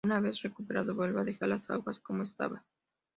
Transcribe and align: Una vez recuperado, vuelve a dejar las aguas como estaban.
Una 0.03 0.19
vez 0.19 0.41
recuperado, 0.41 0.95
vuelve 0.95 1.21
a 1.21 1.23
dejar 1.23 1.49
las 1.49 1.69
aguas 1.69 1.99
como 1.99 2.23
estaban. 2.23 2.63